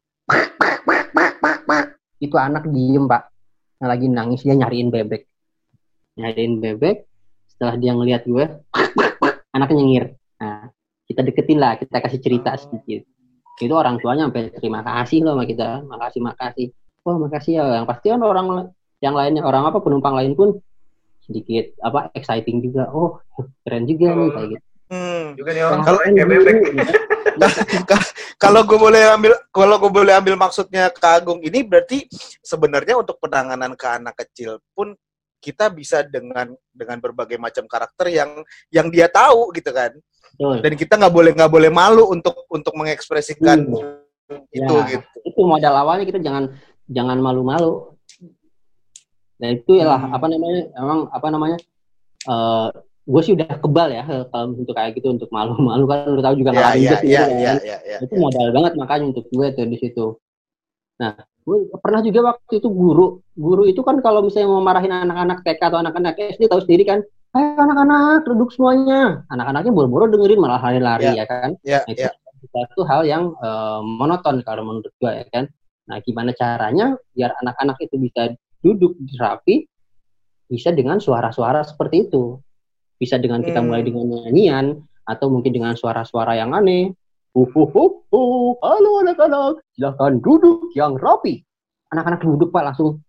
[2.19, 3.31] Itu anak diem, Pak.
[3.79, 5.23] Yang lagi nangis, dia nyariin bebek.
[6.19, 7.07] Nyariin bebek,
[7.47, 8.45] setelah dia ngelihat gue,
[9.55, 10.05] anaknya nyengir.
[10.39, 10.67] Nah,
[11.07, 13.07] kita deketin lah, kita kasih cerita sedikit.
[13.59, 15.83] Itu orang tuanya sampai terima kasih loh sama kita.
[15.83, 16.67] Makasih, makasih.
[17.03, 17.63] Wah, makasih ya.
[17.79, 20.59] Yang pasti kan orang yang lainnya, orang apa, penumpang lain pun
[21.23, 22.89] sedikit apa exciting juga.
[22.91, 23.19] Oh,
[23.63, 24.63] keren juga nih kayak gitu.
[24.89, 25.37] Hmm.
[25.37, 26.57] juga nih orang Kalau- suaranya kayak bebek
[28.39, 32.07] Kalau gue boleh ambil, kalau gue boleh ambil maksudnya ke Agung ini berarti
[32.41, 34.95] sebenarnya untuk penanganan ke anak kecil pun
[35.39, 39.91] kita bisa dengan dengan berbagai macam karakter yang yang dia tahu gitu kan.
[40.35, 40.55] Betul.
[40.63, 43.67] Dan kita nggak boleh nggak boleh malu untuk untuk mengekspresikan
[44.49, 44.85] itu Ya.
[44.87, 45.05] gitu.
[45.25, 46.53] itu modal awalnya kita jangan
[46.85, 47.91] jangan malu-malu
[49.39, 50.15] nah itu ya lah Hmm.
[50.19, 51.57] apa namanya emang apa namanya
[52.27, 52.67] eh
[53.09, 56.35] gue sih udah kebal ya eh, kalau untuk kayak gitu untuk malu-malu kan udah tahu
[56.37, 57.37] juga Ya ngalamin ya juga sendiri ya kan.
[57.41, 57.97] ya ya ya.
[58.05, 60.05] itu modal banget makanya untuk gue tuh di situ
[61.01, 61.11] nah
[61.81, 65.79] pernah juga waktu itu guru guru itu kan kalau misalnya mau marahin anak-anak TK atau
[65.81, 66.99] anak-anak SD tahu sendiri kan
[67.33, 72.05] ayo anak-anak duduk semuanya anak-anaknya buru-buru dengerin malah lari-lari ya, ya kan ya, nah, itu
[72.05, 72.11] ya.
[72.53, 75.49] satu hal yang uh, monoton kalau menurut gua ya kan
[75.89, 79.67] nah gimana caranya biar anak-anak itu bisa duduk rapi
[80.49, 82.39] bisa dengan suara-suara seperti itu
[82.99, 83.89] bisa dengan kita mulai Hmm.
[83.93, 84.65] dengan nyanyian
[85.07, 86.91] atau mungkin dengan suara-suara yang aneh
[87.29, 91.45] Uhuhuhu, halo anak-anak, silahkan duduk yang rapi.
[91.93, 93.05] Anak-anak duduk pak langsung.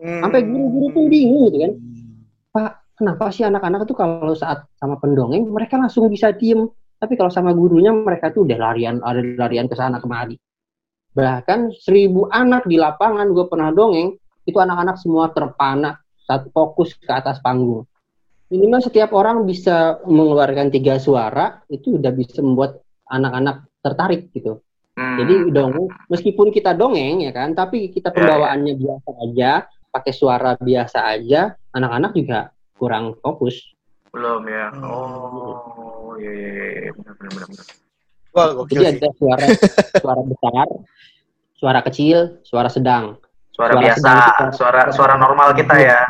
[0.00, 0.24] Hmm.
[0.24, 1.72] Sampai guru-guru pun bingung gitu kan.
[2.50, 6.64] Pak, kenapa sih anak-anak itu kalau saat sama pendongeng mereka langsung bisa diem.
[6.96, 10.36] Tapi kalau sama gurunya mereka tuh udah larian, ada larian ke sana kemari.
[11.12, 14.19] Bahkan seribu anak di lapangan gue pernah dongeng,
[14.50, 17.86] itu anak-anak semua terpana saat fokus ke atas panggung.
[18.50, 24.58] Minimal setiap orang bisa mengeluarkan tiga suara, itu udah bisa membuat anak-anak tertarik gitu.
[24.98, 25.22] Hmm.
[25.22, 29.50] Jadi dongeng, meskipun kita dongeng ya kan, tapi kita Ya, pembawaannya biasa aja,
[29.94, 33.54] pakai suara biasa aja, anak-anak juga kurang fokus.
[34.10, 34.74] belum ya.
[34.74, 34.82] Hmm.
[34.90, 36.50] Oh, iya iya
[36.82, 37.66] iya benar benar benar.
[38.34, 39.46] Wah, Jadi ada suara
[40.02, 40.66] suara besar,
[41.54, 43.14] suara kecil, suara sedang,
[43.50, 44.12] Suara, Suara biasa,
[44.54, 46.00] suara suara normal kita ya.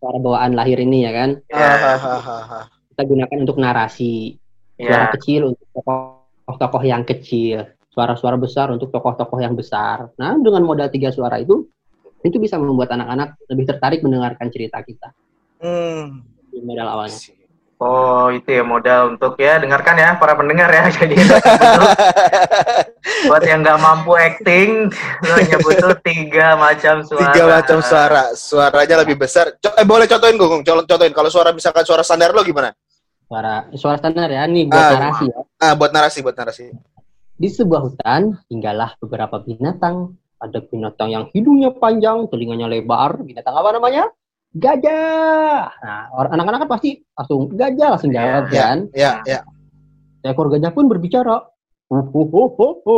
[0.00, 1.30] suara bawaan lahir ini ya kan.
[1.52, 2.72] Ya, Hahaha.
[2.94, 4.40] Kita gunakan untuk narasi.
[4.80, 5.12] Suara ya.
[5.12, 10.08] kecil untuk tokoh-tokoh yang kecil, suara-suara besar untuk tokoh-tokoh yang besar.
[10.16, 11.68] Nah, dengan modal tiga suara itu,
[12.24, 15.12] itu bisa membuat anak-anak lebih tertarik mendengarkan cerita kita.
[15.60, 16.24] Hmm.
[16.48, 17.39] Di modal awalnya.
[17.80, 20.84] Oh, itu ya modal untuk ya dengarkan ya para pendengar ya.
[21.00, 21.16] Jadi
[23.24, 24.92] buat yang nggak mampu acting,
[25.24, 27.32] lo hanya butuh tiga macam suara.
[27.32, 28.22] Tiga macam suara.
[28.36, 29.56] Suaranya lebih besar.
[29.56, 30.60] Co- eh, boleh contohin, Gung.
[30.60, 31.16] Contoh- Contohin.
[31.16, 32.76] Kalau suara misalkan suara standar lo gimana?
[33.24, 35.40] Suara suara standar ya, nih buat Ah, narasi ya.
[35.56, 36.64] Ah, buat narasi, buat narasi.
[37.40, 40.20] Di sebuah hutan tinggallah beberapa binatang.
[40.36, 43.20] Ada binatang yang hidungnya panjang, telinganya lebar.
[43.20, 44.08] Binatang apa namanya?
[44.50, 45.70] Gajah.
[45.78, 48.78] Nah, orang anak-anak kan pasti langsung gajah langsung jawab Ya, kan.
[48.90, 49.40] ya, ya.
[50.26, 51.46] Seekor gajah pun berbicara.
[51.90, 52.96] Ho, ho, ho, ho, ho.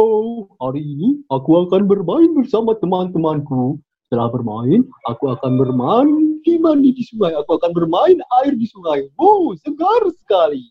[0.60, 3.76] Hari ini aku akan bermain bersama teman-temanku.
[4.08, 7.32] Setelah bermain, aku akan bermandi mandi di sungai.
[7.36, 9.08] Aku akan bermain air di sungai.
[9.16, 10.68] Wow, segar sekali.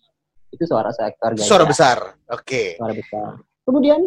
[0.50, 1.46] Itu suara seekor gajah.
[1.46, 1.98] Suara besar.
[2.30, 2.78] Oke.
[2.78, 3.38] Suara besar.
[3.66, 4.06] Kemudian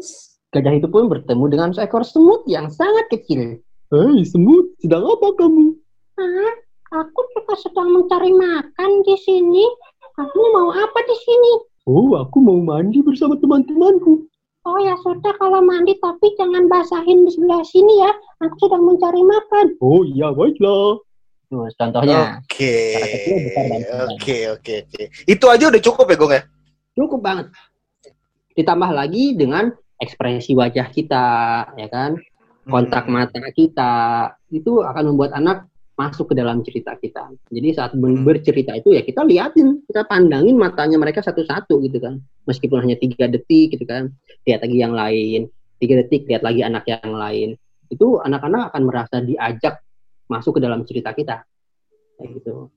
[0.50, 3.58] gajah itu pun bertemu dengan seekor semut yang sangat kecil.
[3.90, 5.74] Hei semut, sedang apa kamu?
[6.14, 6.54] Ah,
[6.94, 9.64] aku juga sedang mencari makan di sini.
[10.14, 11.52] Kamu mau apa di sini?
[11.90, 14.24] Oh, aku mau mandi bersama teman-temanku.
[14.64, 18.12] Oh ya sudah kalau mandi tapi jangan basahin di sebelah sini ya.
[18.46, 19.76] Aku sedang mencari makan.
[19.82, 21.02] Oh iya, baiklah.
[21.52, 22.40] Tuh, contohnya.
[22.40, 22.96] Oke.
[24.08, 25.02] Oke, oke, oke.
[25.28, 26.42] Itu aja udah cukup ya, Gung ya?
[26.94, 27.50] cukup banget.
[28.54, 31.26] Ditambah lagi dengan ekspresi wajah kita,
[31.74, 32.14] ya kan,
[32.70, 33.18] kontak Hmm.
[33.18, 33.94] mata kita,
[34.48, 37.30] itu akan membuat anak masuk ke dalam cerita kita.
[37.50, 38.26] Jadi saat Hmm.
[38.26, 42.18] bercerita itu ya kita liatin, kita pandangin matanya mereka satu-satu gitu kan,
[42.50, 44.10] meskipun hanya tiga detik gitu kan,
[44.42, 45.46] lihat lagi yang lain,
[45.78, 47.48] tiga detik lihat lagi anak yang lain,
[47.86, 49.78] itu anak-anak akan merasa diajak
[50.26, 51.46] masuk ke dalam cerita kita,
[52.18, 52.68] kayak gitu.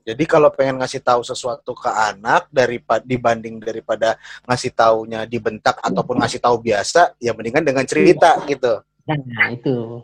[0.00, 4.16] Jadi kalau pengen ngasih tahu sesuatu ke anak daripada dibanding daripada
[4.48, 8.80] ngasih taunya dibentak ataupun ngasih tahu biasa, ya mendingan dengan cerita gitu.
[9.06, 10.00] Nah itu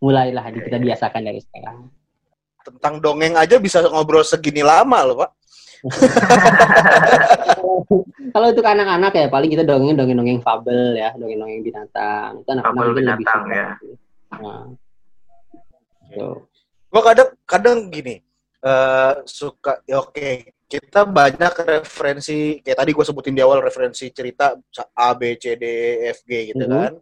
[0.00, 1.86] mulailah di- kita biasakan dari sekarang.
[2.60, 5.30] Tentang dongeng aja bisa ngobrol segini lama loh, Pak.
[8.30, 12.44] Kalau untuk anak-anak ya paling kita dongeng dongeng dongeng fabel ya, dongeng dongeng binatang.
[12.44, 13.56] Itu anak-anak Fabel mungkin lebih binatang, suka.
[13.56, 13.68] ya.
[14.30, 14.64] Nah,
[16.04, 16.28] gitu.
[16.90, 18.14] Gua kadang kadang gini,
[18.60, 20.30] eh suka ya oke,
[20.66, 24.54] kita banyak referensi kayak tadi gue sebutin di awal referensi cerita
[24.92, 26.70] A B C D E F G gitu Mhm.
[26.70, 26.92] kan.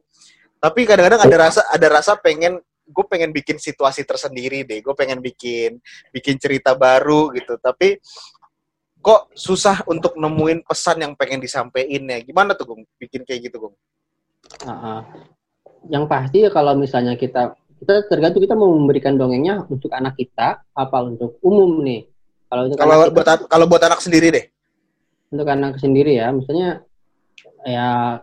[0.59, 2.59] Tapi kadang-kadang ada rasa ada rasa pengen
[2.89, 5.77] gue pengen bikin situasi tersendiri deh, gue pengen bikin
[6.11, 7.61] bikin cerita baru gitu.
[7.61, 8.01] Tapi
[8.99, 12.19] kok susah untuk nemuin pesan yang pengen disampaikan ya.
[12.25, 13.75] Gimana tuh Gung bikin kayak gitu Gung?
[14.65, 15.05] Uh-uh.
[15.87, 20.67] Yang pasti ya kalau misalnya kita kita tergantung kita mau memberikan dongengnya untuk anak kita
[20.75, 22.11] apa untuk umum nih.
[22.49, 24.47] Kalau untuk Kalau anak kita, buat kalau buat anak sendiri deh.
[25.29, 26.81] untuk anak sendiri ya, misalnya
[27.69, 28.19] ya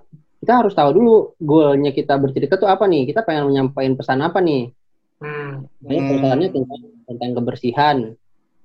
[0.46, 3.10] kita harus tahu dulu goalnya kita bercerita tuh apa nih?
[3.10, 4.70] Kita pengen menyampaikan pesan apa nih?
[5.18, 5.66] Hmm.
[5.82, 6.12] Misalnya Hmm.
[6.22, 6.80] pesannya tentang
[7.10, 7.98] tentang kebersihan.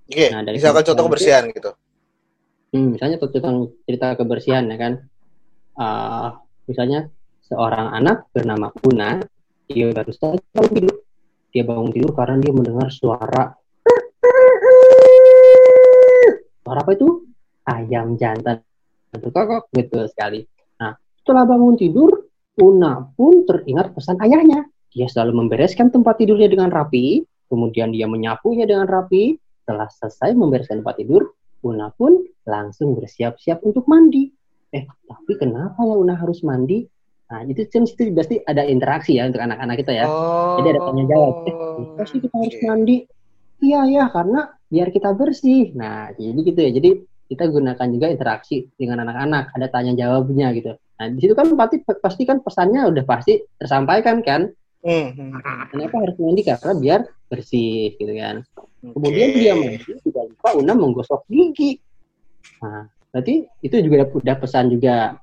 [0.05, 1.71] Oke, Nah, dari misalkan kebersihan contoh itu- kebersihan gitu.
[2.71, 3.57] Hmm, misalnya tentang
[3.89, 4.93] cerita kebersihan ya kan.
[5.75, 6.29] Ah,
[6.69, 7.09] misalnya
[7.49, 9.25] seorang anak bernama Una,
[9.65, 10.95] dia baru saja bangun tidur.
[11.49, 13.57] Dia bangun tidur karena dia mendengar suara.
[16.61, 17.09] Suara apa itu?
[17.65, 18.61] Ayam jantan.
[19.17, 20.45] Itu kokok betul sekali.
[21.21, 22.31] Setelah bangun tidur,
[22.61, 24.69] Una pun teringat pesan ayahnya.
[24.91, 29.39] Dia selalu membereskan tempat tidurnya dengan rapi, kemudian dia menyapunya dengan rapi.
[29.63, 34.33] Setelah selesai membereskan tempat tidur, Una pun langsung bersiap-siap untuk mandi.
[34.73, 36.85] Eh, tapi kenapa ya Una harus mandi?
[37.31, 40.07] Nah, itu kan situ pasti ada interaksi ya untuk anak-anak kita ya.
[40.11, 40.59] Oh.
[40.59, 41.35] Jadi ada tanya jawab.
[41.47, 42.67] Eh, kenapa sih kita harus oke.
[42.67, 42.97] mandi?
[43.61, 45.71] Iya ya, karena biar kita bersih.
[45.79, 46.71] Nah, jadi gitu ya.
[46.75, 46.91] Jadi
[47.31, 49.55] kita gunakan juga interaksi dengan anak-anak.
[49.55, 50.75] Ada tanya jawabnya gitu.
[50.75, 54.51] Nah, di situ kan pasti pasti kan pesannya udah pasti tersampaikan kan.
[54.83, 55.31] Hmm, hmm,
[55.71, 56.43] Kenapa harus mandi?
[56.43, 58.43] Karena biar bersih gitu kan.
[58.59, 58.97] oke.
[58.99, 61.79] Kemudian dia mandi tidak lupa Una menggosok gigi.
[62.59, 65.15] Nah, berarti itu juga udah- udah pesan juga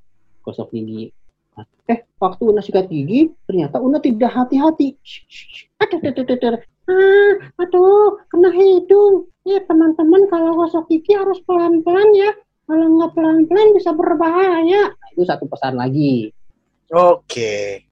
[0.46, 1.12] gosok gigi.
[1.60, 4.96] Nah, eh, waktu Una sikat gigi, ternyata Una tidak hati-hati.
[6.88, 9.28] Ah, aduh, kena hidung.
[9.44, 12.32] Ya, teman-teman kalau gosok gigi harus pelan-pelan ya.
[12.68, 14.92] Kalau nggak pelan-pelan bisa berbahaya.
[14.92, 16.32] Nah, itu satu pesan lagi.
[16.92, 17.84] Oke.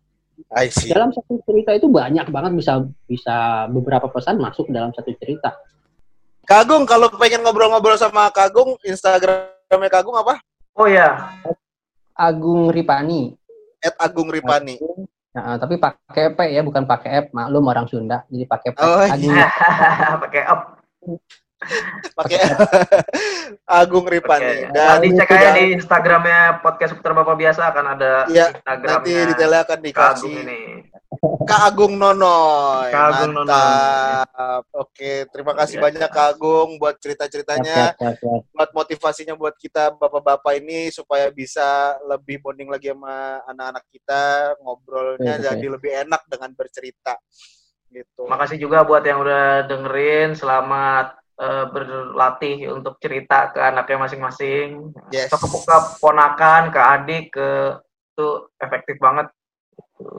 [0.52, 0.92] I see.
[0.92, 5.56] Dalam satu cerita itu banyak banget bisa bisa beberapa pesan masuk dalam satu cerita.
[6.46, 10.38] Kagung kalau pengen ngobrol-ngobrol sama Kagung, Instagramnya Kagung apa?
[10.76, 11.34] Oh ya,
[12.14, 13.34] Agung Ripani.
[13.82, 14.78] At Agung Ripani.
[15.36, 17.26] Nah, tapi pakai P ya, bukan pakai F.
[17.30, 18.78] Maklum orang Sunda, jadi pakai P.
[18.80, 19.36] Oh, Agung.
[20.24, 20.62] pakai up.
[22.16, 22.40] Pakai
[23.84, 24.46] Agung Ripani.
[24.46, 24.72] Oke.
[24.72, 28.96] Dan Nanti cek aja di Instagramnya podcast Putra Bapak biasa akan ada Iya, Instagramnya.
[28.96, 30.32] nanti detailnya akan dikasih.
[30.40, 30.62] ini.
[31.46, 32.90] Kak Agung Nonoy.
[32.90, 34.64] Kak Agung Mantap.
[34.74, 35.86] Oke, terima kasih Biasa.
[35.86, 37.94] banyak Kak Agung buat cerita-ceritanya,
[38.52, 44.24] buat motivasinya buat kita bapak-bapak ini supaya bisa lebih bonding lagi sama anak-anak kita,
[44.60, 45.48] ngobrolnya Oke, oke.
[45.48, 47.14] jadi lebih enak dengan bercerita.
[47.94, 48.28] Gitu.
[48.28, 50.36] Makasih juga buat yang udah dengerin.
[50.36, 54.92] Selamat eh, berlatih untuk cerita ke anaknya masing-masing.
[55.14, 55.32] Yes.
[55.32, 55.58] Atau ke
[56.02, 57.48] ponakan, ke adik, ke
[58.16, 58.28] itu
[58.60, 59.28] efektif banget.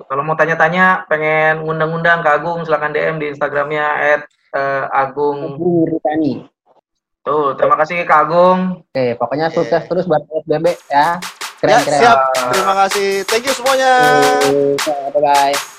[0.07, 4.22] Kalau mau tanya-tanya, pengen ngundang-undang ke Agung, silahkan DM di Instagramnya at
[4.55, 5.57] eh, Agung.
[5.57, 6.46] Agung Ripani.
[7.27, 8.87] Tuh, terima kasih Kak Agung.
[8.87, 9.59] Oke, pokoknya Oke.
[9.59, 11.18] sukses terus buat PSBB ya.
[11.59, 11.99] Ya, Keren-keren.
[11.99, 12.18] siap.
[12.55, 13.09] Terima kasih.
[13.27, 13.92] Thank you semuanya.
[15.11, 15.75] Bye bye.